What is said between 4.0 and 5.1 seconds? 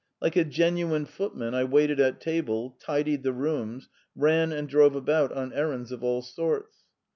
ran and drove